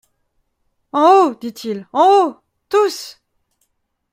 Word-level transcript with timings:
En 0.93 1.03
haut, 1.03 1.35
dit-il, 1.39 1.87
en 1.93 2.01
haut!… 2.17 2.37
tous! 2.69 3.21